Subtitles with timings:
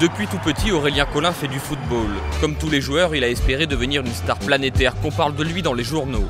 [0.00, 2.06] Depuis tout petit, Aurélien Collin fait du football.
[2.40, 5.60] Comme tous les joueurs, il a espéré devenir une star planétaire, qu'on parle de lui
[5.60, 6.26] dans les journaux.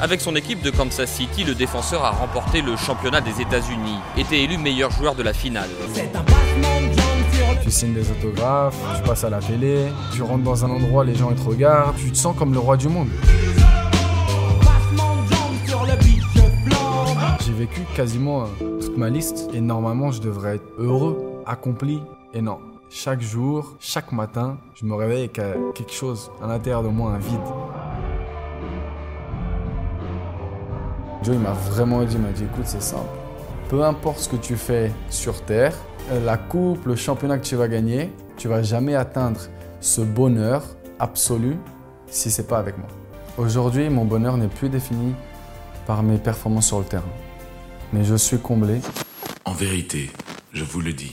[0.00, 4.44] Avec son équipe de Kansas City, le défenseur a remporté le championnat des États-Unis, été
[4.44, 5.68] élu meilleur joueur de la finale.
[7.64, 11.16] Tu signes des autographes, tu passes à la télé, tu rentres dans un endroit, les
[11.16, 13.08] gens ils te regardent, tu te sens comme le roi du monde.
[17.44, 22.00] J'ai vécu quasiment euh, toute ma liste et normalement je devrais être heureux, accompli
[22.32, 22.58] et non.
[22.90, 27.12] Chaque jour, chaque matin, je me réveille avec euh, quelque chose à l'intérieur de moi,
[27.12, 27.38] un vide.
[31.22, 33.10] Joe il m'a vraiment dit, m'a dit écoute c'est simple.
[33.68, 35.74] Peu importe ce que tu fais sur Terre,
[36.12, 39.40] euh, la coupe, le championnat que tu vas gagner, tu vas jamais atteindre
[39.80, 40.64] ce bonheur
[40.98, 41.58] absolu
[42.06, 42.88] si c'est pas avec moi.
[43.36, 45.12] Aujourd'hui, mon bonheur n'est plus défini
[45.86, 47.04] par mes performances sur le terrain.
[47.92, 48.80] Mais je suis comblé.
[49.44, 50.10] En vérité,
[50.54, 51.12] je vous le dis.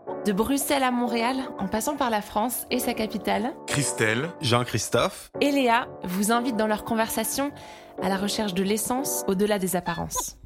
[0.23, 5.49] De Bruxelles à Montréal, en passant par la France et sa capitale, Christelle, Jean-Christophe, et
[5.49, 7.51] Léa vous invitent dans leur conversation
[8.03, 10.37] à la recherche de l'essence au-delà des apparences.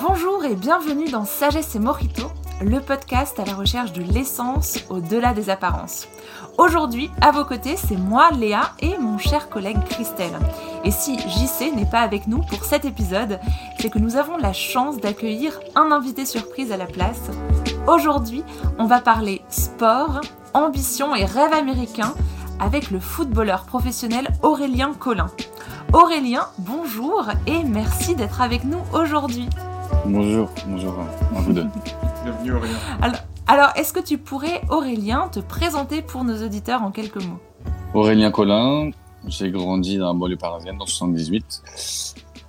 [0.00, 5.34] Bonjour et bienvenue dans Sagesse et Morito, le podcast à la recherche de l'essence au-delà
[5.34, 6.06] des apparences.
[6.58, 10.36] Aujourd'hui, à vos côtés, c'est moi, Léa, et mon cher collègue Christelle.
[10.82, 13.38] Et si JC n'est pas avec nous pour cet épisode,
[13.78, 17.30] c'est que nous avons la chance d'accueillir un invité surprise à la place.
[17.86, 18.42] Aujourd'hui,
[18.76, 20.20] on va parler sport,
[20.52, 22.12] ambition et rêve américain
[22.58, 25.30] avec le footballeur professionnel Aurélien Collin.
[25.92, 29.48] Aurélien, bonjour et merci d'être avec nous aujourd'hui.
[30.04, 30.94] Bonjour, bonjour
[31.36, 31.66] à vous deux.
[32.24, 32.76] Bienvenue Aurélien.
[33.00, 37.40] Alors, alors, est-ce que tu pourrais, Aurélien, te présenter pour nos auditeurs en quelques mots?
[37.94, 38.90] Aurélien Collin,
[39.26, 41.62] j'ai grandi dans la banlieue parisienne, dans 78.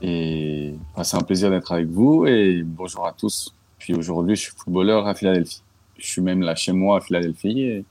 [0.01, 3.55] Et bah, c'est un plaisir d'être avec vous et bonjour à tous.
[3.77, 5.63] Puis aujourd'hui, je suis footballeur à Philadelphie.
[5.97, 7.85] Je suis même là chez moi à Philadelphie.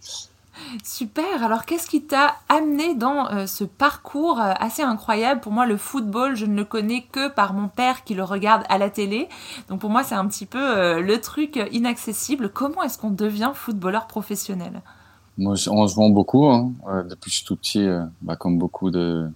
[0.84, 5.40] Super, alors qu'est-ce qui t'a amené dans euh, ce parcours euh, assez incroyable?
[5.40, 8.64] Pour moi, le football, je ne le connais que par mon père qui le regarde
[8.68, 9.28] à la télé.
[9.68, 12.50] Donc pour moi, c'est un petit peu euh, le truc inaccessible.
[12.50, 14.82] Comment est-ce qu'on devient footballeur professionnel?
[15.36, 16.46] Moi, on se vend beaucoup.
[16.46, 16.72] Hein.
[17.08, 17.86] depuis que je suis tout petit,
[18.22, 19.28] bah, comme beaucoup de,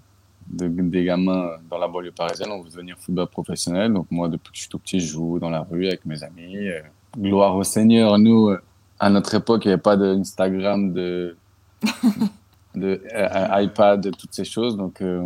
[0.48, 3.92] de, des gamins dans la banlieue parisienne, on veut devenir footballeur professionnel.
[3.92, 6.24] Donc moi, depuis que je suis tout petit, je joue dans la rue avec mes
[6.24, 6.68] amis.
[7.16, 8.56] gloire au Seigneur, nous
[9.02, 11.36] à notre époque, il n'y avait pas d'Instagram, de,
[12.76, 14.76] de euh, iPad, de toutes ces choses.
[14.76, 15.20] Donc, euh,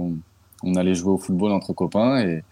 [0.62, 2.20] on, allait jouer au football entre copains.
[2.20, 2.42] Et,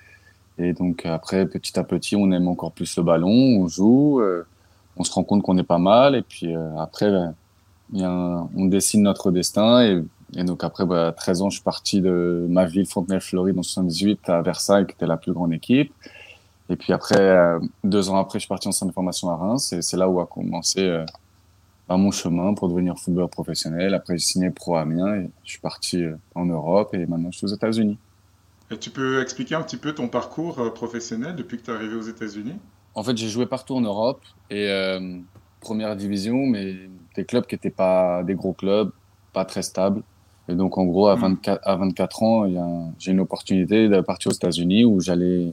[0.58, 4.46] et, donc, après, petit à petit, on aime encore plus le ballon, on joue, euh,
[4.98, 6.14] on se rend compte qu'on est pas mal.
[6.14, 7.10] Et puis, après,
[7.94, 9.82] y a on dessine notre destin.
[9.82, 10.04] Et,
[10.36, 13.62] et donc, après, bah, à 13 ans, je suis parti de ma ville, Fontenay-Fleury, dans
[13.62, 15.90] 78, à Versailles, qui était la plus grande équipe.
[16.70, 19.36] Et puis après, euh, deux ans après, je suis parti en centre de formation à
[19.36, 21.04] Reims et c'est là où a commencé euh,
[21.88, 23.92] mon chemin pour devenir footballeur professionnel.
[23.94, 27.38] Après, j'ai signé pro Amiens et je suis parti euh, en Europe et maintenant je
[27.38, 27.98] suis aux États-Unis.
[28.70, 31.96] Et tu peux expliquer un petit peu ton parcours professionnel depuis que tu es arrivé
[31.96, 32.56] aux États-Unis?
[32.94, 34.70] En fait, j'ai joué partout en Europe et
[35.60, 36.74] première division, mais
[37.14, 38.90] des clubs qui n'étaient pas des gros clubs,
[39.34, 40.02] pas très stables.
[40.48, 41.70] Et donc, en gros, à 24, mmh.
[41.70, 45.52] à 24 ans, j'ai une opportunité de partir aux États-Unis où j'allais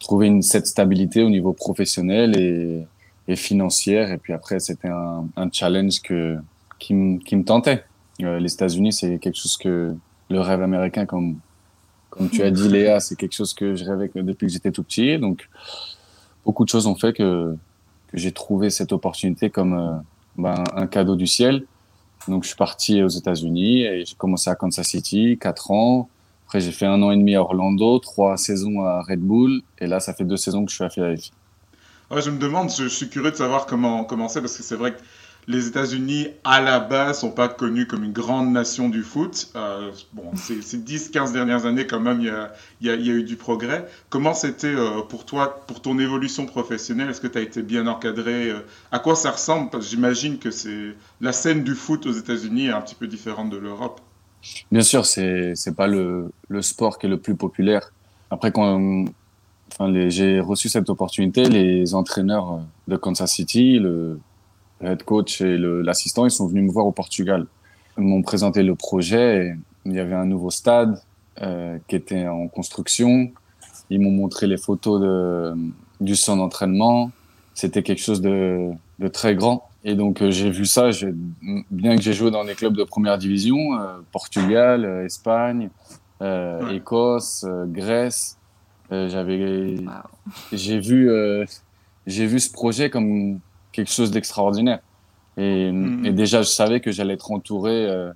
[0.00, 2.86] trouver une, cette stabilité au niveau professionnel et,
[3.28, 4.10] et financière.
[4.10, 6.38] Et puis après, c'était un, un, challenge que,
[6.78, 7.84] qui, me tentait.
[8.22, 9.94] Euh, les États-Unis, c'est quelque chose que
[10.28, 11.38] le rêve américain, comme,
[12.08, 14.82] comme tu as dit, Léa, c'est quelque chose que je rêvais depuis que j'étais tout
[14.82, 15.18] petit.
[15.18, 15.48] Donc,
[16.44, 17.54] beaucoup de choses ont fait que,
[18.08, 19.92] que j'ai trouvé cette opportunité comme euh,
[20.36, 21.64] ben, un cadeau du ciel.
[22.26, 26.08] Donc, je suis parti aux États-Unis et j'ai commencé à Kansas City, quatre ans.
[26.50, 29.86] Après, j'ai fait un an et demi à Orlando, trois saisons à Red Bull, et
[29.86, 31.32] là, ça fait deux saisons que je suis à Philadelphie.
[32.10, 34.94] Je me demande, je, suis curieux de savoir comment, comment c'est, parce que c'est vrai
[34.94, 34.98] que
[35.46, 39.52] les États-Unis, à la base, sont pas connus comme une grande nation du foot.
[39.54, 43.86] Euh, bon, ces, 10-15 dernières années, quand même, il y a, eu du progrès.
[44.08, 47.86] Comment c'était euh, pour toi, pour ton évolution professionnelle Est-ce que tu as été bien
[47.86, 48.58] encadré euh,
[48.90, 49.80] À quoi ça ressemble?
[49.80, 53.56] J'imagine que c'est la scène du foot aux États-Unis est un petit peu différente de
[53.56, 54.00] l'Europe.
[54.72, 57.92] Bien sûr, c'est c'est pas le, le sport qui est le plus populaire.
[58.30, 59.04] Après, quand
[59.72, 64.18] enfin, j'ai reçu cette opportunité, les entraîneurs de Kansas City, le,
[64.82, 67.46] head coach et l'assistant, ils sont venus me voir au Portugal.
[67.98, 69.46] Ils m'ont présenté le projet.
[69.46, 69.54] Et
[69.86, 71.00] il y avait un nouveau stade
[71.42, 73.30] euh, qui était en construction.
[73.90, 75.54] Ils m'ont montré les photos de,
[76.00, 77.10] du centre d'entraînement.
[77.54, 79.69] C'était quelque chose de, de, très grand.
[79.84, 80.90] Et donc euh, j'ai vu ça,
[81.70, 85.70] bien que j'ai joué dans des clubs de première division, euh, Portugal, euh, Espagne,
[86.20, 86.76] ouais.
[86.76, 88.38] Écosse, Grèce,
[88.90, 89.76] j'avais,
[90.52, 91.08] j'ai vu,
[92.06, 93.40] j'ai vu ce projet comme
[93.72, 94.80] quelque chose d'extraordinaire.
[95.36, 96.06] Et, mm -hmm.
[96.06, 98.12] et, déjà, je savais que j'allais être entouré euh,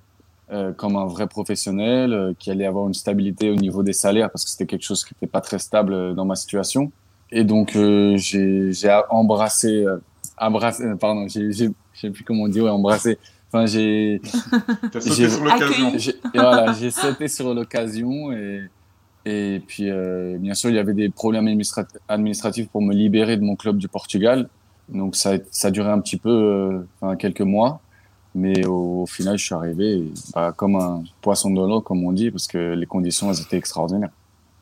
[0.52, 4.31] euh, comme un vrai professionnel, euh, qu'il allait avoir une stabilité au niveau des salaires,
[4.31, 6.93] parce que c'était quelque chose qui n'était pas très stable dans ma situation.
[7.31, 9.72] Et donc, euh, j'ai embrassé,
[10.38, 13.19] embrassé, pardon, je sais plus comment on dit, ouais, embrassé.
[13.48, 14.20] Enfin, j'ai.
[15.00, 15.92] sauté sur l'occasion.
[16.34, 18.62] Voilà, j'ai sauté sur l'occasion et.
[19.26, 21.48] Et puis, euh, bien sûr, il y avait des problèmes
[22.08, 24.48] administratifs pour me libérer de mon club du Portugal.
[24.90, 27.81] Donc ça, ça a duré un petit peu, euh, enfin, quelques mois,
[28.34, 30.04] mais au, au, final je suis arrivé
[30.34, 33.56] bah, comme un poisson de l'eau, comme on dit, parce que les conditions elles étaient
[33.56, 34.10] extraordinaires.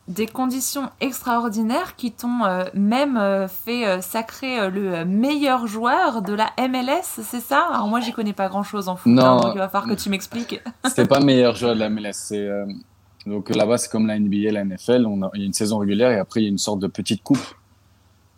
[0.08, 6.32] Des conditions extraordinaires qui t'ont euh, même euh, fait euh, sacrer le meilleur joueur de
[6.32, 7.69] la MLS, c'est ça?
[7.72, 9.88] Alors moi j'y connais pas grand chose en foot, non, hein, donc il va falloir
[9.94, 10.60] que tu m'expliques.
[10.84, 12.49] C'était pas meilleur joueur de la MLS, c'est
[13.26, 15.78] donc là-bas c'est comme la NBA, la NFL, on a, il y a une saison
[15.78, 17.55] régulière et après il y a une sorte de petite coupe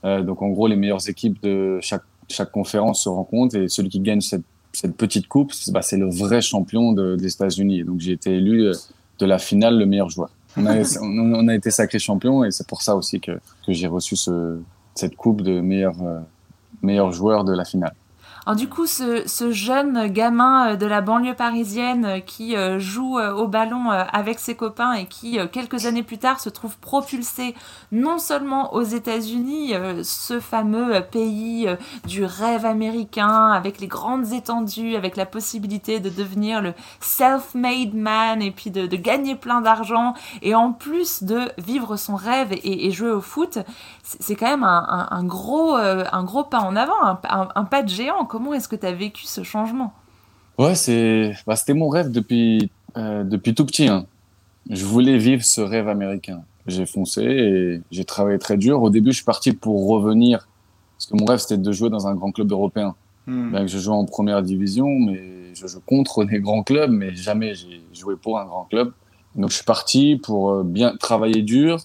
[0.05, 4.01] donc en gros, les meilleures équipes de chaque, chaque conférence se rencontrent et celui qui
[4.01, 7.85] gagne cette, cette petite coupe, bah, c'est le vrai champion de, des États-Unis.
[7.85, 8.73] Donc j'ai été élu
[9.19, 10.31] de la finale le meilleur joueur.
[10.57, 13.33] On a, été sacré champion et c'est pour ça aussi que,
[13.67, 14.59] j'ai reçu ce,
[14.95, 16.21] cette coupe de meilleur, euh,
[16.83, 17.95] meilleur joueur de la finale.
[18.47, 24.39] Alors du coup, ce, jeune gamin de la banlieue parisienne qui joue au ballon avec
[24.39, 27.55] ses copains et qui, quelques années plus tard, se trouve propulsé
[27.91, 31.69] non seulement aux États-Unis, ce fameux pays
[32.07, 38.43] du rêve américain, avec les grandes étendues, avec la possibilité de devenir le self-made man
[38.43, 40.13] et puis de, gagner plein d'argent,
[40.43, 43.59] et en plus de vivre son rêve et jouer au foot,
[44.05, 47.83] c'est quand même un, un, un, gros, un gros pas en avant, un, un pas
[47.83, 48.27] de géant.
[48.27, 49.93] Comment est-ce que tu as vécu ce changement?
[50.59, 53.89] Ouais, c'est, bah, c'était mon rêve depuis, euh, depuis tout petit.
[53.89, 54.07] Hein.
[54.71, 56.43] Je voulais vivre ce rêve américain.
[56.67, 58.83] J'ai foncé et j'ai travaillé très dur.
[58.83, 60.47] Au début, je suis parti pour revenir,
[60.97, 62.95] parce que mon rêve, c'était de jouer dans un grand club européen.
[63.27, 63.51] Hmm.
[63.51, 67.15] Bien que je joue en première division, mais je joue contre des grands clubs, mais
[67.17, 68.93] jamais j'ai joué pour un grand club.
[69.35, 71.79] Donc, je suis parti pour bien travailler dur,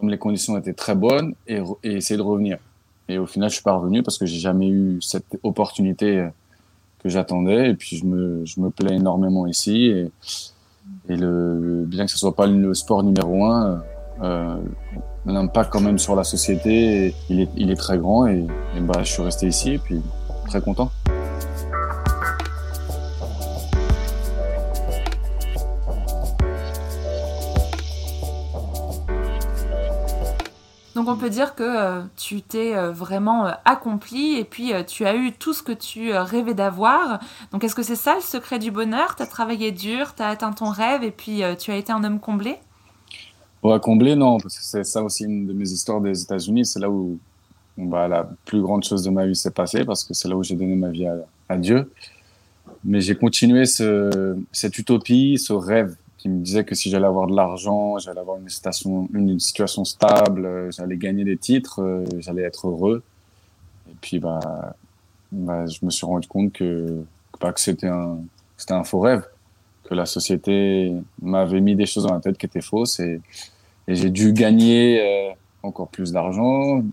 [0.00, 2.58] comme les conditions étaient très bonnes, et, essayer de revenir.
[3.08, 6.28] Et au final, je suis pas revenu parce que j'ai jamais eu cette opportunité
[7.02, 7.70] que j'attendais.
[7.70, 9.86] Et puis, je me, je me plais énormément ici.
[9.86, 10.10] Et,
[11.08, 13.82] le, bien que ce soit pas le sport numéro un,
[14.22, 14.56] euh,
[15.26, 18.26] l'impact quand même sur la société, il est, il est très grand.
[18.26, 18.46] Et,
[18.76, 20.00] et bah, je suis resté ici et puis
[20.46, 20.90] très content.
[31.00, 35.06] Donc on peut dire que euh, tu t'es euh, vraiment euh, accompli et puis tu
[35.06, 37.20] as eu tout ce que tu rêvais d'avoir.
[37.52, 39.16] Donc est-ce que c'est ça le secret du bonheur?
[39.16, 42.04] Tu as travaillé dur, tu as atteint ton rêve et puis tu as été un
[42.04, 42.56] homme comblé?
[43.80, 46.66] Comblé, non, parce que c'est ça aussi une de mes histoires des États-Unis.
[46.66, 47.18] C'est là où
[47.78, 50.54] la plus grande chose de ma vie s'est passée parce que c'est là où j'ai
[50.54, 51.06] donné ma vie
[51.48, 51.90] à, Dieu.
[52.84, 57.26] Mais j'ai continué ce, cette utopie, ce rêve qui me disait que si j'allais avoir
[57.26, 62.42] de l'argent, j'allais avoir une situation, une, situation stable, j'allais gagner des titres, euh, j'allais
[62.42, 63.02] être heureux.
[63.90, 64.74] Et puis, bah,
[65.32, 67.02] bah, je me suis rendu compte que,
[67.40, 68.18] bah, que c'était un,
[68.58, 69.24] c'était un faux rêve,
[69.84, 73.22] que la société m'avait mis des choses dans la tête qui étaient fausses et,
[73.88, 76.84] et j'ai dû gagner euh, encore plus d'argent,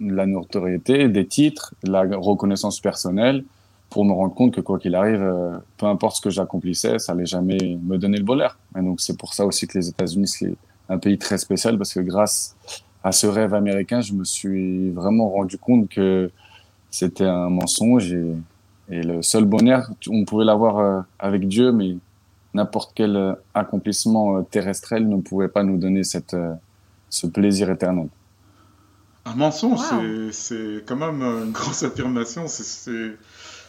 [0.00, 3.44] la notoriété, des titres, la reconnaissance personnelle
[3.90, 7.12] pour me rendre compte que quoi qu'il arrive, euh, peu importe ce que j'accomplissais, ça
[7.12, 8.56] allait jamais me donner le bonheur.
[8.78, 10.54] Et donc c'est pour ça aussi que les États-Unis c'est
[10.88, 12.56] un pays très spécial parce que grâce
[13.02, 16.30] à ce rêve américain, je me suis vraiment rendu compte que
[16.90, 18.32] c'était un mensonge et,
[18.90, 21.96] et, le seul bonheur, on pouvait l'avoir euh, avec Dieu, mais
[22.54, 26.36] n'importe quel accomplissement euh, terrestre ne pouvait pas nous donner cette,
[27.08, 28.08] ce plaisir éternel.
[29.24, 30.30] Un mensonge, wow.
[30.32, 32.44] c'est quand même une grosse affirmation.
[32.46, 33.16] C'est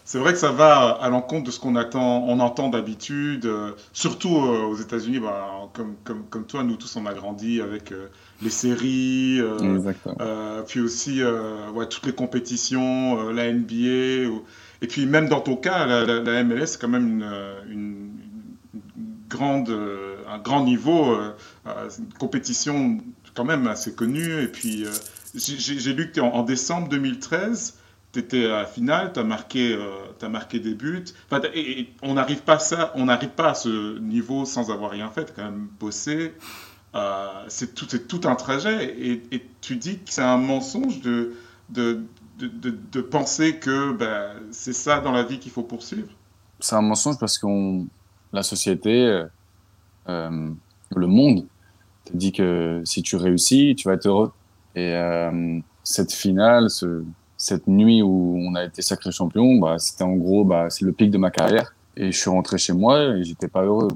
[0.03, 3.71] c'est vrai que ça va à l'encontre de ce qu'on attend, on entend d'habitude, euh,
[3.93, 5.19] surtout euh, aux États-Unis.
[5.19, 8.07] Bah, comme, comme, comme toi, nous tous, on a grandi avec euh,
[8.41, 9.41] les séries,
[10.67, 11.21] puis aussi
[11.73, 14.43] ouais, toutes les compétitions, la NBA, ou...
[14.81, 17.31] et puis même dans ton cas, la, la, la MLS, c'est quand même une,
[17.69, 18.09] une,
[18.73, 19.69] une grande,
[20.27, 21.15] un grand niveau,
[21.65, 22.97] une compétition
[23.35, 24.41] quand même assez connue.
[24.41, 24.85] Et puis,
[25.35, 27.75] j'ai lu que en, en décembre 2013,
[28.13, 29.77] tu étais à la finale, tu as, marqué,
[30.21, 31.05] as marqué des buts.
[31.29, 35.33] Enfin, et, on n'arrive pas, pas à ce niveau sans avoir rien fait.
[35.35, 36.33] Quand même bossé.
[37.47, 38.95] c'est tout, tout un trajet.
[38.99, 41.35] Et, tu dis que c'est un mensonge de,
[41.69, 42.01] de,
[42.39, 46.09] de, de penser que ben, c'est ça dans la vie qu'il faut poursuivre.
[46.59, 47.47] C'est un mensonge parce que
[48.33, 49.25] la société,
[50.07, 50.49] euh,
[50.95, 51.45] le monde,
[52.05, 54.31] te dit que si tu réussis, tu vas être heureux.
[54.75, 57.03] Et euh, cette finale, ce,
[57.41, 60.91] cette nuit où on a été sacré champion, bah, c'était en gros, bah, c'est le
[60.91, 61.73] pic de ma carrière.
[61.97, 63.87] Et je suis rentré chez moi et j'étais pas heureux.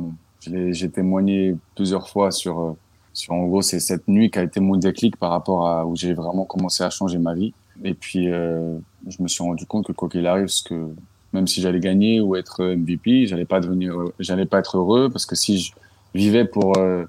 [0.42, 2.78] J'ai témoigné plusieurs fois sur, euh,
[3.14, 5.96] sur en gros, c'est cette nuit qui a été mon déclic par rapport à où
[5.96, 7.54] j'ai vraiment commencé à changer ma vie.
[7.84, 10.90] Et puis, euh, je me suis rendu compte que quoi qu'il arrive, que
[11.32, 15.28] même si j'allais gagner ou être MVP, j'allais pas devenir, j'allais pas être heureux parce
[15.28, 15.72] que si je
[16.16, 17.06] vivais pour euh,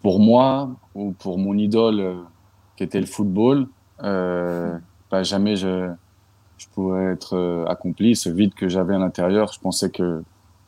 [0.00, 2.14] pour moi ou pour mon idole euh,
[2.76, 3.66] qui était le football,
[4.04, 4.78] euh,
[5.10, 5.90] bah, jamais je,
[6.58, 8.16] je pourrais être euh, accompli.
[8.16, 10.22] Ce vide que j'avais à l'intérieur, je pensais que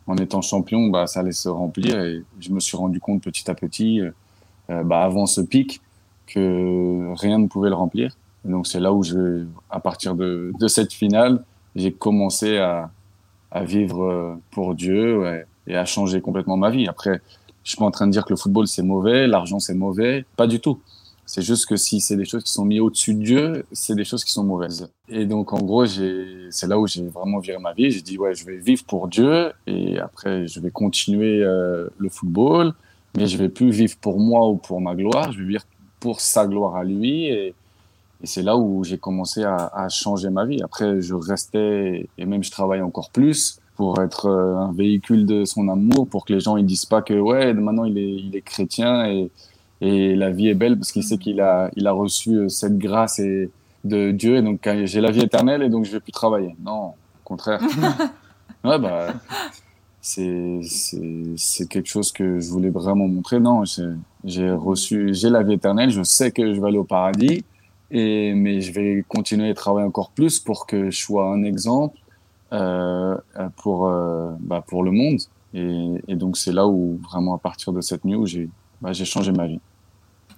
[0.06, 3.50] en étant champion, bah, ça allait se remplir et je me suis rendu compte petit
[3.50, 5.80] à petit, euh, bah, avant ce pic,
[6.26, 8.16] que rien ne pouvait le remplir.
[8.44, 11.44] Et donc c'est là où je, à partir de, de cette finale,
[11.76, 12.90] j'ai commencé à,
[13.50, 16.88] à vivre pour Dieu et à changer complètement ma vie.
[16.88, 17.20] Après,
[17.62, 20.24] je suis pas en train de dire que le football c'est mauvais, l'argent c'est mauvais,
[20.36, 20.80] pas du tout.
[21.24, 24.04] C'est juste que si c'est des choses qui sont mises au-dessus de Dieu, c'est des
[24.04, 24.88] choses qui sont mauvaises.
[25.08, 27.90] Et donc en gros, c'est là où j'ai vraiment viré ma vie.
[27.90, 32.08] J'ai dit ouais, je vais vivre pour Dieu et après je vais continuer euh, le
[32.08, 32.72] football,
[33.16, 35.32] mais je vais plus vivre pour moi ou pour ma gloire.
[35.32, 35.64] Je vais vivre
[36.00, 37.54] pour sa gloire à lui et,
[38.24, 40.62] c'est là où j'ai commencé à, à, changer ma vie.
[40.62, 45.44] Après, je restais et même je travaille encore plus pour être euh, un véhicule de
[45.44, 48.36] son amour, pour que les gens ils disent pas que ouais maintenant il est il
[48.36, 49.30] est chrétien et
[49.82, 52.78] et la vie est belle parce qu'il sait qu'il a il a reçu euh, cette
[52.78, 53.50] grâce et
[53.84, 56.54] de Dieu et donc j'ai la vie éternelle et donc je vais plus travailler.
[56.64, 57.60] Non, au contraire.
[58.64, 59.14] ouais bah
[60.00, 60.60] c'est
[61.36, 63.40] c'est quelque chose que je voulais vraiment montrer.
[63.40, 63.64] Non,
[64.24, 67.44] j'ai reçu j'ai la vie éternelle, je sais que je vais aller au paradis
[67.90, 71.98] et mais je vais continuer à travailler encore plus pour que je sois un exemple
[72.52, 73.16] euh,
[73.56, 75.18] pour, euh, bah, pour le monde.
[75.54, 78.48] Et, et donc c'est là où vraiment à partir de cette nuit où j'ai
[78.80, 79.60] bah, changé ma vie.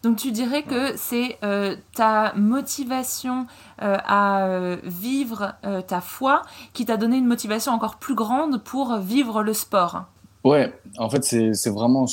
[0.05, 3.47] Donc tu dirais que c'est euh, ta motivation
[3.83, 6.43] euh, à euh, vivre euh, ta foi
[6.75, 10.05] qui t'a donné une motivation encore plus grande pour vivre le sport?
[10.45, 12.05] Ouais, en fait c'est vraiment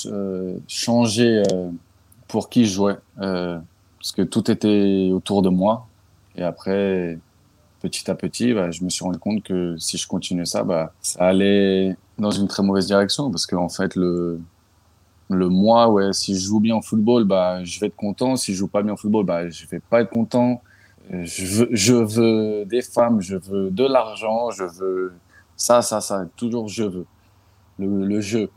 [0.69, 1.43] changer
[2.29, 2.97] pour qui je jouais.
[3.17, 5.85] parce que tout était autour de moi.
[6.37, 7.19] Et après,
[7.81, 10.93] petit à petit, bah, je me suis rendu compte que si je continuais ça, bah,
[11.01, 14.39] ça allait dans une très mauvaise direction parce qu'en fait, le,
[15.33, 18.35] le moi, ouais, si je joue bien au football, bah, je vais être content.
[18.35, 20.61] Si je joue pas bien au football, bah, je vais pas être content.
[21.09, 25.13] Je veux, je veux des femmes, je veux de l'argent, je veux
[25.61, 26.25] ça, ça, ça.
[26.35, 27.05] Toujours je veux.
[27.77, 28.49] Le, le jeu.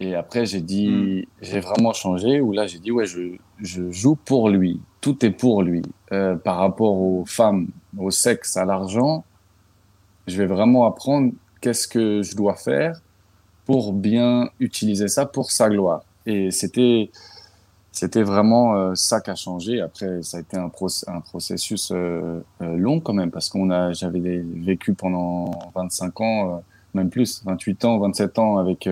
[0.00, 1.24] Et après, j'ai dit, mm.
[1.42, 4.80] j'ai vraiment changé, où là, j'ai dit, ouais, je, je joue pour lui.
[5.02, 5.82] Tout est pour lui.
[6.12, 7.68] Euh, par rapport aux femmes,
[7.98, 9.24] au sexe, à l'argent,
[10.26, 13.00] je vais vraiment apprendre qu'est-ce que je dois faire
[13.66, 16.04] pour bien utiliser ça pour sa gloire.
[16.26, 17.10] Et c'était,
[17.96, 19.80] c'était vraiment euh, ça qui a changé.
[19.80, 20.70] Après, ça a été un,
[21.06, 26.56] un processus euh, euh, long quand même, parce qu'on a, j'avais vécu pendant 25 ans,
[26.56, 26.58] euh,
[26.92, 28.86] même plus, 28 ans, 27 ans avec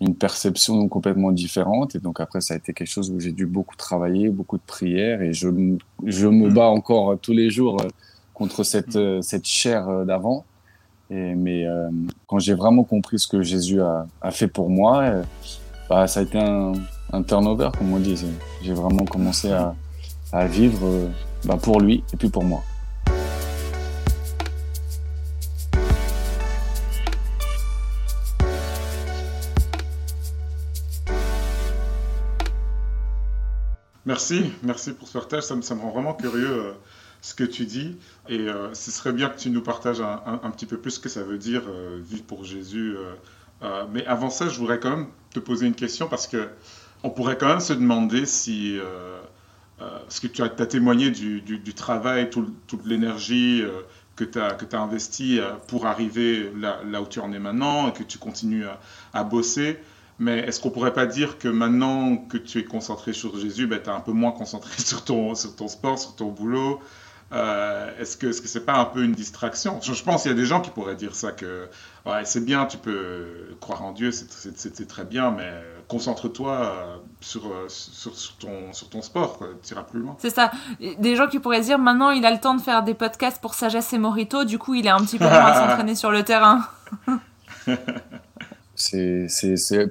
[0.00, 1.94] une perception complètement différente.
[1.94, 4.62] Et donc après, ça a été quelque chose où j'ai dû beaucoup travailler, beaucoup de
[4.66, 5.20] prières.
[5.20, 5.48] Et je,
[6.04, 7.76] je me bats encore tous les jours
[8.32, 10.44] contre cette, cette chair d'avant.
[11.10, 11.66] Et, mais
[12.26, 15.22] quand j'ai vraiment compris ce que Jésus a, a fait pour moi,
[15.88, 16.72] bah, ça a été un,
[17.12, 18.16] un turnover, comme on dit.
[18.62, 19.74] J'ai vraiment commencé à,
[20.32, 21.08] à vivre euh,
[21.44, 22.62] bah, pour lui et puis pour moi.
[34.04, 35.42] Merci, merci pour ce partage.
[35.42, 36.72] Ça me, ça me rend vraiment curieux euh,
[37.22, 37.96] ce que tu dis.
[38.28, 41.00] Et euh, ce serait bien que tu nous partages un, un, petit peu plus ce
[41.00, 41.62] que ça veut dire
[42.08, 42.96] vivre pour Jésus.
[43.62, 46.48] Euh, euh, mais avant ça, je voudrais quand même te poser une question parce que
[47.02, 48.78] on pourrait quand même se demander si.
[49.78, 53.62] parce que tu as, témoigné du, travail, tout, toute l'énergie
[54.16, 58.02] que tu as, as investi pour arriver là, où tu en es maintenant et que
[58.02, 58.64] tu continues
[59.12, 59.78] à, bosser.
[60.18, 63.78] Mais est-ce qu'on pourrait pas dire que maintenant que tu es concentré sur Jésus, ben,
[63.82, 66.80] tu es un peu moins concentré sur ton, sur ton sport, sur ton boulot
[67.32, 69.80] euh, Est-ce que ce n'est -ce pas un peu une distraction?
[69.82, 71.68] Je, je, pense qu'il y a des gens qui pourraient dire ça, que
[72.06, 75.52] ouais, c'est bien, tu peux croire en Dieu, c'est très bien, mais
[75.88, 80.16] concentre-toi euh, sur, euh, sur, sur, ton, sur ton sport, tu iras plus loin.
[80.18, 80.50] C'est ça.
[80.80, 83.54] Des gens qui pourraient dire maintenant il a le temps de faire des podcasts pour
[83.54, 86.22] Sagesse et Morito, du coup il est un petit peu moins à s'entraîner sur le
[86.22, 86.66] terrain.
[88.74, 89.26] c'est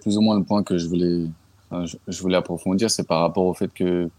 [0.02, 1.26] plus ou moins le point que je voulais,
[1.72, 4.10] je, je, voulais approfondir, c'est par rapport au fait que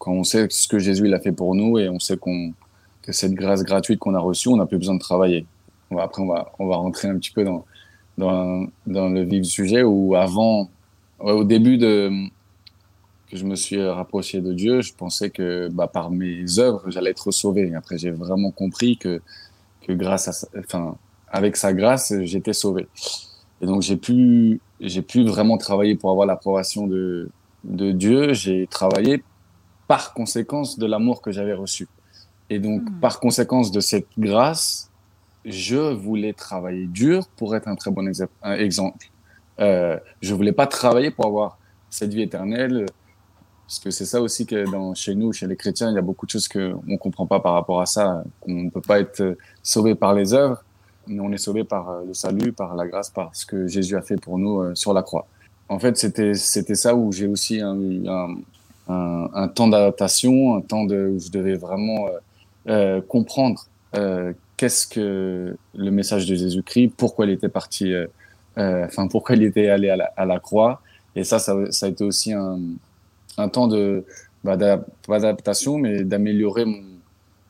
[0.00, 2.52] quand on sait ce que Jésus il a fait pour nous et on sait qu'on
[3.02, 5.46] que cette grâce gratuite qu'on a reçue, on n'a plus besoin de travailler.
[5.96, 7.64] après, on va, on va rentrer un petit peu dans,
[8.18, 10.70] dans, dans le vif du sujet où avant,
[11.18, 12.10] au début de,
[13.30, 17.10] que je me suis rapproché de Dieu, je pensais que bah, par mes œuvres, j'allais
[17.10, 17.74] être sauvé.
[17.74, 19.20] Après, j'ai vraiment compris que,
[19.86, 20.96] que grâce à, enfin,
[21.28, 22.86] avec sa grâce, j'étais sauvé.
[23.62, 27.30] Et donc, j'ai pu, j'ai pu vraiment travailler pour avoir l'approbation de,
[27.64, 28.32] de Dieu.
[28.32, 29.22] J'ai travaillé
[29.90, 31.88] par conséquence de l'amour que j'avais reçu.
[32.48, 33.00] Et donc, mmh.
[33.00, 34.88] par conséquence de cette grâce,
[35.44, 39.06] je voulais travailler dur pour être un très bon exemple.
[39.58, 41.58] Euh, je voulais pas travailler pour avoir
[41.90, 42.86] cette vie éternelle,
[43.66, 46.02] parce que c'est ça aussi que dans, chez nous, chez les chrétiens, il y a
[46.02, 49.00] beaucoup de choses qu'on ne comprend pas par rapport à ça, qu'on ne peut pas
[49.00, 50.62] être sauvé par les œuvres,
[51.08, 53.96] mais on est sauvé par euh, le salut, par la grâce, par ce que Jésus
[53.96, 55.26] a fait pour nous euh, sur la croix.
[55.68, 58.36] En fait, c'était c'était ça où j'ai aussi un,
[58.90, 62.10] un, temps d'adaptation, un temps où je devais vraiment euh,
[62.68, 63.66] euh, comprendre
[63.96, 67.92] euh, qu'est-ce que le message de Jésus-Christ, pourquoi il était parti,
[68.56, 70.82] enfin pourquoi il était allé à la, croix.
[71.16, 74.04] Et ça, ça, a été aussi un, temps de
[74.44, 76.66] bah, d'adaptation, mais d'améliorer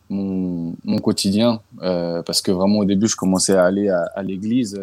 [0.09, 1.61] mon, quotidien.
[1.81, 4.81] Parce que vraiment, au début, je commençais à aller à, l'église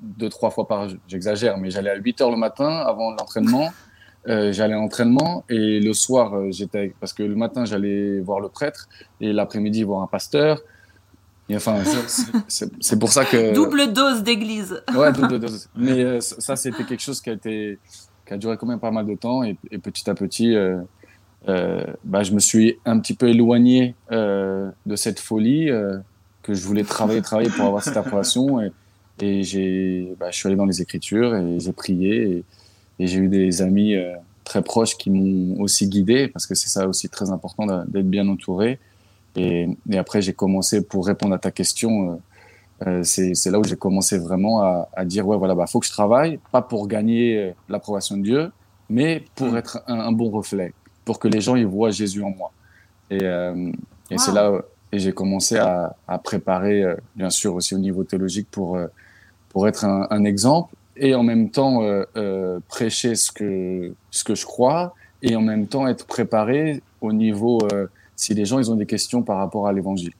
[0.00, 3.70] deux, trois fois par J'exagère, mais j'allais à 8 heures le matin avant l'entraînement.
[4.28, 8.40] Euh, j'allais à l'entraînement et le soir, euh, j'étais parce que le matin, j'allais voir
[8.40, 8.88] le prêtre
[9.20, 10.60] et l'après-midi, voir un pasteur.
[11.48, 11.78] Et enfin,
[12.78, 13.54] c'est pour ça que.
[13.54, 14.82] Double dose d'église.
[14.94, 15.68] Ouais, double dose.
[15.74, 17.78] Mais euh, ça, c'était quelque chose qui a, été,
[18.26, 20.54] qui a duré quand même pas mal de temps et, et petit à petit,
[21.46, 25.70] bah, je me suis un petit peu éloigné de cette folie
[26.42, 28.60] que je voulais travailler, travailler pour avoir cette approbation.
[28.60, 28.70] Et,
[29.20, 32.22] et j'ai, bah, je suis allé dans les Écritures et j'ai prié.
[32.30, 32.44] Et,
[33.00, 34.14] et j'ai eu des amis euh,
[34.44, 38.28] très proches qui m'ont aussi guidé, parce que c'est ça aussi très important d'être bien
[38.28, 38.78] entouré.
[39.36, 42.20] Et, et après, j'ai commencé, pour répondre à ta question,
[42.84, 45.80] euh, euh c'est là où j'ai commencé vraiment à, à, dire, ouais, voilà, bah, faut
[45.80, 48.52] que je travaille, pas pour gagner l'approbation de Dieu,
[48.90, 49.56] mais pour mm.
[49.56, 50.74] être un, un, bon reflet,
[51.06, 52.52] pour que les gens y voient Jésus en moi.
[53.08, 53.72] Et, euh,
[54.10, 54.18] et wow.
[54.18, 54.52] c'est là
[54.92, 56.84] et j'ai commencé à, à préparer,
[57.14, 58.76] bien sûr, aussi au niveau théologique pour,
[59.48, 64.22] pour être un, un exemple et en même temps euh, euh, prêcher ce que ce
[64.22, 67.86] que je crois et en même temps être préparé au niveau euh,
[68.16, 70.12] si les gens ils ont des questions par rapport à l'évangile.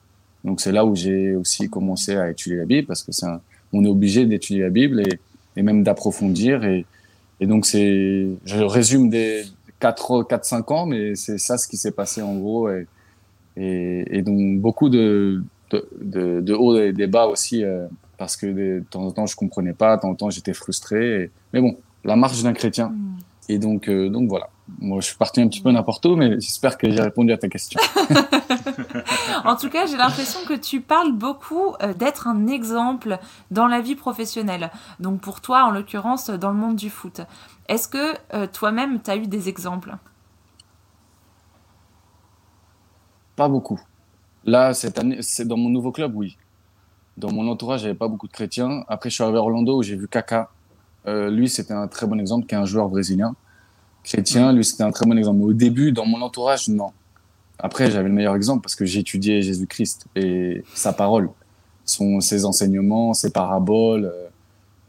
[0.42, 3.26] Donc c'est là où j'ai aussi commencé à étudier la Bible parce que c'est
[3.72, 5.20] on est obligé d'étudier la Bible et,
[5.56, 6.86] et même d'approfondir et,
[7.40, 9.44] et donc c'est je résume des
[9.80, 12.86] 4 4 5 ans mais c'est ça ce qui s'est passé en gros et,
[13.58, 17.86] et, et donc beaucoup de de, de, de hauts et des bas aussi euh,
[18.20, 21.22] parce que de temps en temps je comprenais pas, de temps en temps j'étais frustré.
[21.22, 21.30] Et...
[21.54, 22.90] Mais bon, la marche d'un chrétien.
[22.90, 23.16] Mm.
[23.48, 24.50] Et donc, euh, donc voilà.
[24.78, 27.38] Moi, je suis parti un petit peu n'importe où, mais j'espère que j'ai répondu à
[27.38, 27.80] ta question.
[29.44, 33.18] en tout cas, j'ai l'impression que tu parles beaucoup euh, d'être un exemple
[33.50, 34.70] dans la vie professionnelle.
[35.00, 37.22] Donc pour toi, en l'occurrence, dans le monde du foot.
[37.68, 39.96] Est-ce que euh, toi-même, tu as eu des exemples?
[43.34, 43.80] Pas beaucoup.
[44.44, 46.36] Là, cette année, c'est dans mon nouveau club, oui
[47.20, 48.84] dans mon entourage, j'avais pas beaucoup de chrétiens.
[48.88, 50.50] Après, je suis arrivé à Orlando où j'ai vu Kaka.
[51.06, 53.34] Euh, lui, c'était un très bon exemple, qui est un joueur brésilien.
[54.02, 55.38] Chrétien, lui, c'était un très bon exemple.
[55.38, 56.92] Mais au début, dans mon entourage, non.
[57.58, 61.28] Après, j'avais le meilleur exemple parce que j'étudiais Jésus-Christ et sa parole,
[61.84, 64.06] son, ses enseignements, ses paraboles.
[64.06, 64.28] Euh,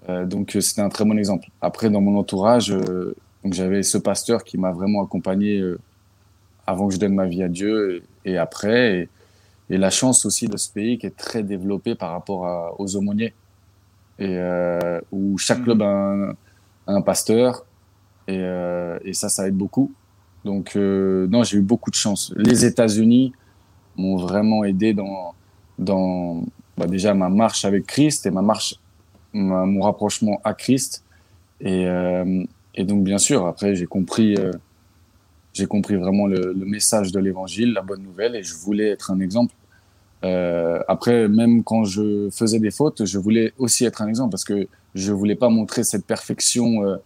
[0.09, 1.49] euh, donc, c'était un très bon exemple.
[1.61, 3.13] Après, dans mon entourage, euh,
[3.43, 5.61] donc j'avais ce pasteur qui m'a vraiment accompagné
[6.65, 8.99] avant que je donne ma vie à Dieu et, et après.
[8.99, 9.09] Et,
[9.69, 12.95] et la chance aussi de ce pays qui est très développé par rapport à, aux
[12.95, 13.33] aumôniers.
[14.19, 16.35] Et euh, où chaque club a un, a
[16.87, 17.65] un pasteur.
[18.27, 19.91] Et, euh, et, ça ça aide beaucoup.
[20.45, 22.33] Donc euh, non j'ai eu beaucoup de chance.
[22.35, 23.33] Les États-Unis
[23.95, 25.33] m'ont vraiment aidé dans
[25.79, 26.43] dans
[26.77, 28.75] bah déjà ma marche avec Christ et ma marche
[29.33, 31.03] ma, mon rapprochement à Christ.
[31.61, 31.85] Et,
[32.73, 34.35] et donc bien sûr après j'ai compris
[35.53, 39.11] j'ai compris vraiment le, le message de l'évangile, la bonne nouvelle, et je voulais être
[39.11, 39.53] un exemple.
[40.23, 44.43] Euh, après, même quand je faisais des fautes, je voulais aussi être un exemple parce
[44.43, 46.97] que je voulais pas montrer cette perfection euh,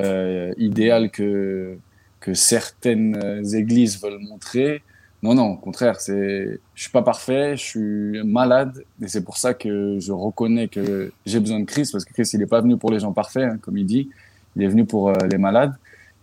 [0.00, 1.78] euh, idéale que
[2.18, 4.82] que certaines églises veulent montrer.
[5.22, 9.36] Non, non, au contraire, c'est, je suis pas parfait, je suis malade, et c'est pour
[9.36, 12.60] ça que je reconnais que j'ai besoin de Christ, parce que Christ, il est pas
[12.60, 14.10] venu pour les gens parfaits, hein, comme il dit,
[14.56, 15.74] Il est venu pour les malades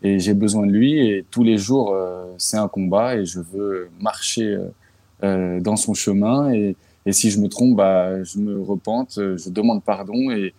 [0.03, 0.99] et j'ai besoin de lui.
[0.99, 1.95] Et tous les jours,
[2.37, 4.57] c'est un combat et je veux marcher
[5.21, 6.53] dans son chemin.
[6.53, 10.53] Et, et si je me trompe, bah, je me repente, je demande pardon et,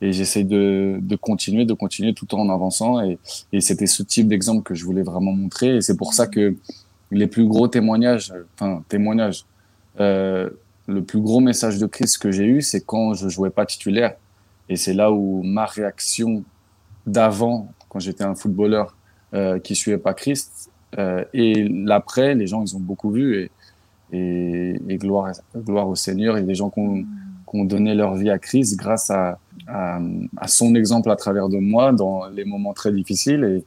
[0.00, 3.00] et j'essaie de, de, continuer, de continuer tout en avançant.
[3.00, 3.18] Et,
[3.52, 5.76] et c'était ce type d'exemple que je voulais vraiment montrer.
[5.76, 6.54] Et c'est pour ça que
[7.10, 9.44] les plus gros témoignages, enfin témoignages,
[10.00, 10.50] euh,
[10.86, 14.14] le plus gros message de Christ que j'ai eu, c'est quand je jouais pas titulaire.
[14.68, 16.44] Et c'est là où ma réaction
[17.06, 18.94] d'avant, quand j'étais un footballeur
[19.34, 23.50] euh, qui suivait pas Christ, euh, et l'après, les gens ils ont beaucoup vu et,
[24.12, 26.36] et, et gloire, gloire au Seigneur.
[26.36, 29.98] A des gens qui ont, qui ont donné leur vie à Christ grâce à, à,
[30.36, 33.64] à, son exemple à travers de moi dans les moments très difficiles.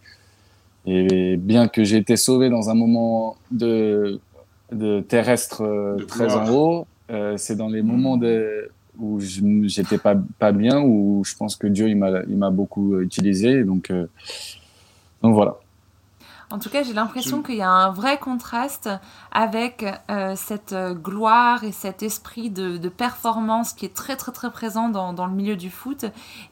[0.86, 4.20] Et, et bien que j'ai été sauvé dans un moment de,
[4.72, 8.61] de terrestre euh, de très en haut, euh, c'est dans les moments de,
[9.02, 13.64] où j'étais pas, pas bien, où je pense que Dieu il m'a beaucoup utilisé.
[13.64, 14.06] Donc, euh,
[15.22, 15.58] donc voilà.
[16.52, 18.90] En tout cas, j'ai l'impression qu'il y a un vrai contraste
[19.32, 24.34] avec euh, cette euh, gloire et cet esprit de, de, performance qui est très très
[24.34, 26.06] très présent dans, dans le milieu du foot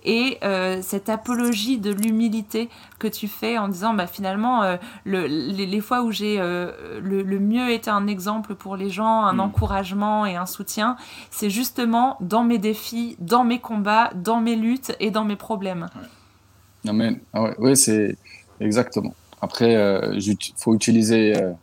[0.05, 5.27] et euh, cette apologie de l'humilité que tu fais en disant bah, finalement euh, le,
[5.27, 9.33] les, les, fois où j'ai le, le, mieux été un exemple pour les gens, un
[9.33, 9.39] mmh.
[9.41, 10.95] encouragement et un soutien,
[11.29, 15.89] c'est justement dans mes défis, dans mes combats, dans mes luttes et dans mes problèmes.
[15.95, 16.89] Ouais.
[16.89, 17.19] Amen.
[17.33, 18.17] Ah ouais, ouais c'est
[18.61, 19.13] exactement.
[19.41, 21.53] Après, il euh, faut utiliser euh,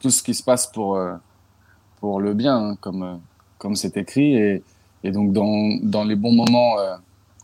[0.00, 1.14] tout ce qui se passe pour, euh,
[2.00, 3.20] pour le bien, hein, comme
[3.58, 4.36] comme c'est écrit.
[4.36, 4.62] Et,
[5.02, 6.76] et, donc, dans, dans les bons moments,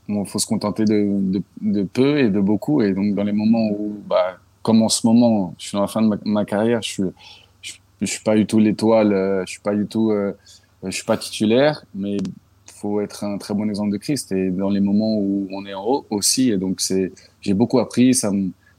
[0.09, 2.83] il faut se contenter de, de, peu et de beaucoup.
[2.83, 5.89] Et donc, dans les moments où, bah, comme en ce moment, je suis dans la
[5.89, 7.03] fin de ma, carrière, je suis,
[8.01, 10.13] je, suis pas du tout l'étoile, je suis pas du tout,
[10.89, 12.19] suis pas titulaire, mais
[12.67, 14.31] faut être un très bon exemple de Christ.
[14.31, 16.81] Et dans les moments où on est en haut aussi, et donc
[17.41, 18.31] j'ai beaucoup appris, ça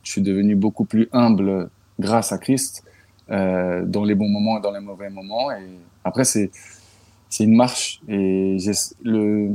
[0.05, 2.83] je suis devenu beaucoup plus humble grâce à Christ
[3.29, 5.51] euh, dans les bons moments et dans les mauvais moments.
[5.51, 5.67] Et
[6.03, 6.51] après, c'est
[7.29, 8.57] c'est une marche et
[9.03, 9.51] le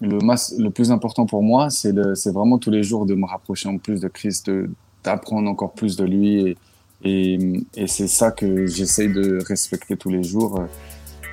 [0.00, 1.92] le, plus important pour moi, c'est
[2.32, 4.50] vraiment tous les jours de me rapprocher en plus de Christ,
[5.04, 6.56] d'apprendre encore plus de lui et
[7.04, 7.38] et,
[7.86, 10.64] c'est ça que j'essaye de respecter tous les jours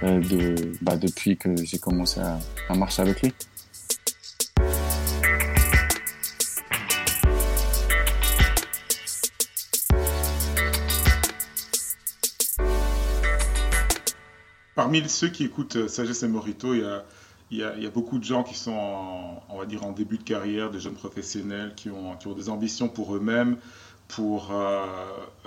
[0.03, 3.33] euh, de, bah, depuis que j'ai commencé à marcher avec lui.
[14.79, 16.85] Parmi ceux qui écoutent euh, Sagesse et Morito, il
[17.51, 20.71] y a, beaucoup de gens qui sont, en, on va dire, en début de carrière,
[20.71, 23.57] des jeunes professionnels qui ont, des ambitions pour eux-mêmes,
[24.07, 24.85] pour euh,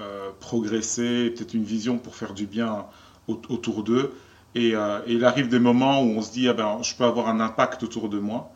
[0.01, 2.85] euh, progresser, peut-être une vision pour faire du bien
[3.27, 4.12] autour d'eux.
[4.55, 4.75] Et,
[5.07, 7.83] il arrive des moments où on se dit, ah ben, je peux avoir un impact
[7.85, 8.53] autour de moi.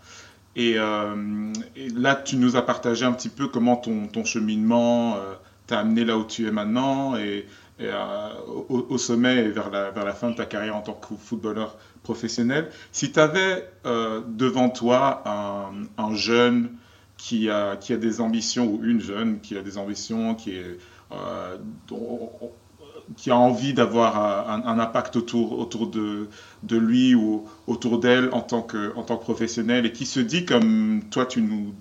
[0.56, 5.16] Et, là, tu nous as partagé un petit peu comment ton, cheminement
[5.66, 7.14] t'a amené là où tu es maintenant.
[7.78, 8.30] Euh,
[8.68, 11.76] au, sommet et vers la, vers la fin de ta carrière en tant que footballeur
[12.02, 12.70] professionnel.
[12.90, 16.70] Si tu avais euh, devant toi un, un, jeune
[17.18, 20.78] qui a, qui a des ambitions, ou une jeune qui a des ambitions, qui, est,
[21.12, 21.56] euh,
[23.16, 26.28] qui a envie d'avoir un, un, impact autour, autour de,
[26.62, 30.20] de lui ou autour d'elle en, tant que, en tant que professionnel et qui se
[30.20, 31.74] dit comme toi tu nous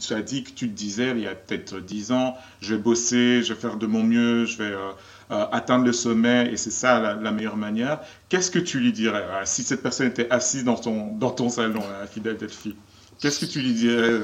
[0.00, 2.80] tu as dit que tu te disais il y a peut-être dix ans, je vais
[2.80, 4.90] bosser, je vais faire de mon mieux, je vais euh,
[5.30, 8.00] euh, atteindre le sommet et c'est ça la, la, meilleure manière.
[8.28, 11.48] Qu'est-ce que tu lui dirais euh, si cette personne était assise dans ton, dans ton
[11.48, 12.74] salon, la fidèle Delphi?
[13.20, 14.18] Qu'est-ce que tu lui dirais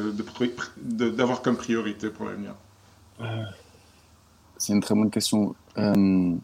[0.81, 2.55] d'avoir comme priorité pour l'avenir?
[4.57, 5.55] C'est une très bonne question.
[5.77, 6.35] Euh,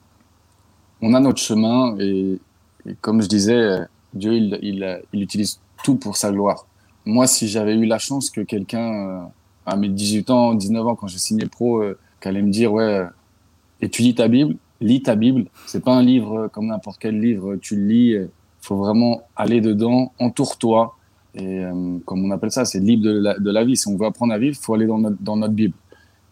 [1.01, 2.39] on a notre chemin et,
[2.87, 6.67] et, comme je disais, Dieu, il, il, il, utilise tout pour sa gloire.
[7.05, 9.31] Moi, si j'avais eu la chance que quelqu'un,
[9.67, 13.05] à mes 18 ans, 19 ans, quand j'ai signé pro, euh, qu'allait me dire, ouais,
[13.81, 15.47] étudie ta Bible, lis ta Bible.
[15.67, 17.57] C'est pas un livre comme n'importe quel livre.
[17.57, 18.17] Tu le lis,
[18.61, 20.97] faut vraiment aller dedans, entoure-toi.
[21.35, 23.77] Et euh, comme on appelle ça, c'est le livre de la, de la, vie.
[23.77, 25.75] Si on veut apprendre à vivre, faut aller dans notre, dans notre Bible.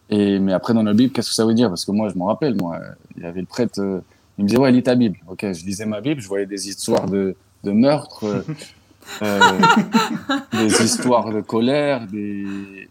[0.09, 1.69] Et mais après dans notre Bible, qu'est-ce que ça veut dire?
[1.69, 2.55] Parce que moi, je m'en rappelle.
[2.55, 2.79] Moi,
[3.17, 3.79] il y avait le prêtre.
[3.79, 4.01] Euh,
[4.37, 5.17] il me disait ouais, lis ta Bible.
[5.27, 8.41] Ok, je lisais ma Bible, je voyais des histoires de, de meurtres, euh,
[9.21, 9.59] euh
[10.81, 12.89] des histoires de colère, des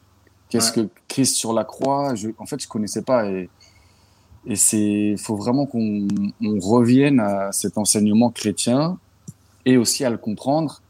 [0.48, 0.86] qu'est-ce ouais.
[0.86, 2.14] que Christ sur la croix.
[2.14, 3.48] Je, en fait, je connaissais pas et
[4.46, 6.08] et c'est, faut vraiment qu'on
[6.42, 8.98] on revienne à cet enseignement chrétien
[9.66, 10.80] et aussi à le comprendre,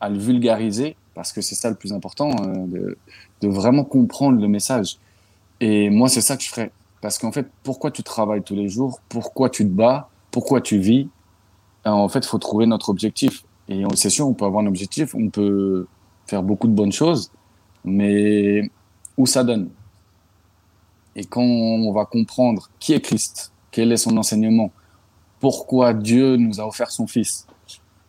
[0.00, 2.98] à le vulgariser, parce que c'est ça le plus important, euh, de,
[3.42, 4.98] de, vraiment comprendre le message.
[5.60, 6.72] Et moi, c'est ça que je ferais.
[7.00, 9.00] Parce qu'en fait, pourquoi tu travailles tous les jours?
[9.08, 10.10] Pourquoi tu te bats?
[10.32, 11.08] Pourquoi tu vis?
[11.84, 13.44] En fait, il faut trouver notre objectif.
[13.68, 15.86] Et c'est sûr, on peut avoir un objectif, on peut
[16.26, 17.30] faire beaucoup de bonnes choses,
[17.84, 18.70] mais
[19.16, 19.70] où ça donne?
[21.14, 24.70] Et quand on va comprendre qui est Christ, quel est son enseignement,
[25.40, 27.46] pourquoi Dieu nous a offert son Fils,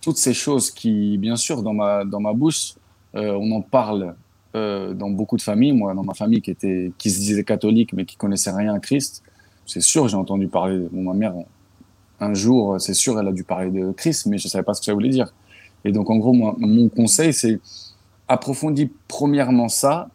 [0.02, 2.74] toutes ces choses qui, bien sûr, dans ma, dans ma bouche,
[3.16, 4.16] euh, on en parle
[4.56, 5.74] euh, dans beaucoup de familles.
[5.74, 8.80] Moi, dans ma famille qui, était, qui se disait catholique mais qui connaissait rien à
[8.80, 9.24] Christ,
[9.66, 10.78] c'est sûr, j'ai entendu parler.
[10.78, 11.34] de ma mère,
[12.20, 14.82] un jour, c'est sûr, elle a dû parler de Christ, mais je savais pas ce
[14.82, 15.34] que ça voulait dire.
[15.84, 17.60] Et donc, en gros, moi, mon conseil, c'est
[18.28, 20.10] approfondir premièrement ça,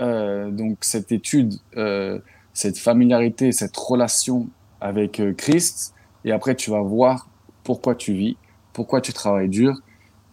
[0.00, 2.18] euh, donc cette étude, euh,
[2.52, 4.48] cette familiarité, cette relation
[4.80, 7.28] avec euh, Christ, et après tu vas voir
[7.62, 8.36] pourquoi tu vis,
[8.72, 9.80] pourquoi tu travailles dur,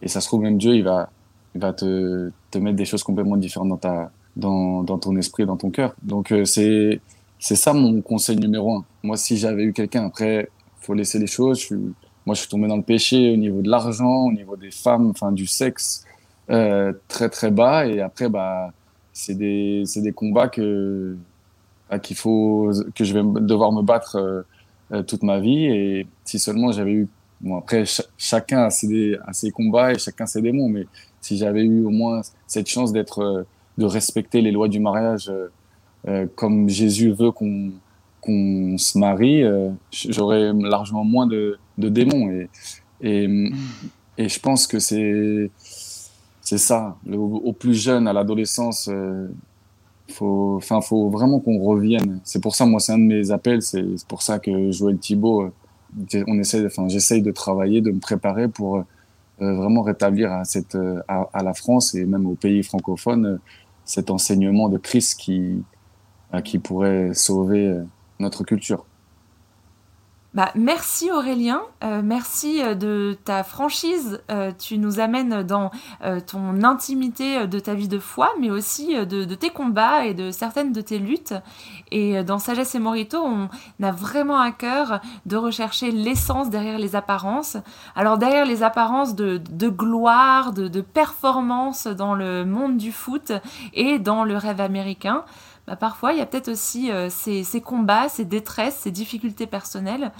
[0.02, 1.10] et ça se trouve même Dieu, il va,
[1.54, 5.46] il va te, te mettre des choses complètement différentes dans ta, dans, dans ton esprit,
[5.46, 5.94] dans ton cœur.
[6.02, 7.00] Donc c'est,
[7.38, 8.84] c'est ça mon conseil numéro un.
[9.02, 10.48] Moi, si j'avais eu quelqu'un, après,
[10.80, 11.60] faut laisser les choses.
[11.60, 11.76] Je
[12.24, 15.10] moi, je suis tombé dans le péché au niveau de l'argent, au niveau des femmes,
[15.10, 16.04] enfin du sexe,
[16.50, 17.86] euh, très très bas.
[17.86, 18.72] Et après, bah,
[19.12, 21.16] c'est des, des combats que,
[22.02, 24.42] qu'il faut, que je vais devoir me battre euh,
[24.92, 25.66] euh, toute ma vie.
[25.66, 27.08] Et si seulement j'avais eu,
[27.40, 27.84] bon après,
[28.18, 30.86] chacun a ses, a ses combats et chacun ses démons, mais
[31.20, 33.46] si j'avais eu au moins cette chance d'être,
[33.78, 35.30] de respecter les lois du mariage
[36.34, 37.70] comme Jésus veut qu'on
[38.20, 39.42] qu'on se marie,
[39.90, 42.30] j'aurais largement moins de, de démons.
[43.00, 43.28] Et,
[44.18, 45.50] et je pense que c'est
[46.52, 46.98] c'est ça.
[47.10, 49.26] au, plus jeune, à l'adolescence, euh,
[50.10, 52.20] faut, faut vraiment qu'on revienne.
[52.24, 53.62] C'est pour ça, moi, c'est un de mes appels.
[53.62, 58.48] C'est pour ça que Joël Thibault, euh, on essaie, j'essaye de travailler, de me préparer
[58.48, 58.82] pour euh,
[59.38, 60.76] vraiment rétablir à cette,
[61.08, 63.38] à, à, la France et même aux pays francophones
[63.86, 65.62] cet enseignement de Christ qui,
[66.44, 67.80] qui pourrait sauver
[68.20, 68.84] notre culture.
[70.34, 74.22] Bah, merci Aurélien, euh, merci euh, de ta franchise.
[74.30, 75.70] Euh, tu nous amènes dans
[76.26, 80.72] ton intimité de ta vie de foi, mais aussi de, tes combats et de certaines
[80.72, 81.34] de tes luttes.
[81.90, 83.48] Et dans Sagesse et Morito, on
[83.82, 87.56] a vraiment à cœur de rechercher l'essence derrière les apparences.
[87.94, 93.32] Alors derrière les apparences de, gloire, de, de performance dans le monde du foot
[93.74, 95.24] et dans le rêve américain,
[95.66, 100.10] bah, parfois il y a peut-être aussi euh, ces, combats, ces détresses, ces difficultés personnelles.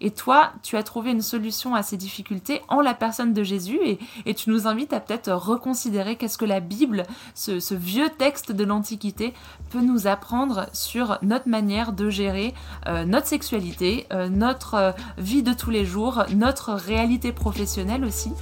[0.00, 3.78] Et toi, tu as trouvé une solution à ces difficultés en la personne de Jésus
[4.24, 8.64] et, tu nous invites à peut-être reconsidérer qu'est-ce que la Bible, ce, vieux texte de
[8.64, 9.32] l'Antiquité,
[9.70, 12.54] peut nous apprendre sur notre manière de gérer
[12.86, 18.32] euh, notre sexualité, euh, notre vie de tous les jours, notre réalité professionnelle aussi.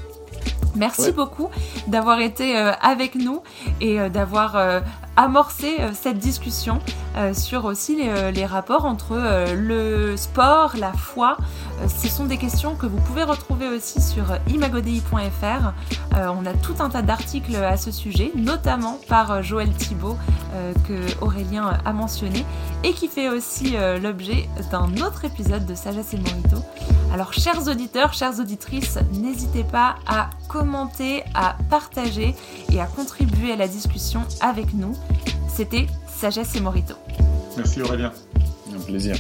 [0.77, 1.49] Merci beaucoup
[1.89, 3.43] d'avoir été avec nous
[3.81, 4.83] et d'avoir
[5.17, 6.81] amorcer euh, cette discussion
[7.17, 9.17] euh, sur aussi les, euh, rapports entre
[9.55, 11.37] le sport, la foi.
[11.87, 15.73] ce sont des questions que vous pouvez retrouver aussi sur imagodei.fr.
[16.17, 20.17] on a tout un tas d'articles à ce sujet, notamment par Joël Thibault
[20.89, 22.45] que Aurélien a mentionné
[22.83, 26.57] et qui fait aussi l'objet d'un autre épisode de Sagesse et Morito.
[27.13, 32.35] Alors chers auditeurs, chères auditrices, n'hésitez pas à commenter, à partager
[32.73, 34.95] et à contribuer à la discussion avec nous.
[35.53, 36.95] C'était Sagesse et Morito.
[37.57, 38.13] Merci Aurélien.
[38.75, 39.17] Un plaisir.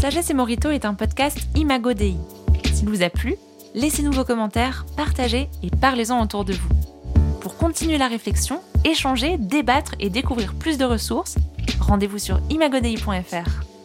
[0.00, 2.16] Sagesse et Morito est un podcast Imago Dei.
[2.72, 3.36] S'il vous a plu,
[3.74, 6.68] laissez-nous vos commentaires, partagez et parlez-en autour de vous.
[7.40, 11.36] Pour continuer la réflexion, échanger, débattre et découvrir plus de ressources,
[11.80, 13.77] rendez-vous sur imagodei.fr.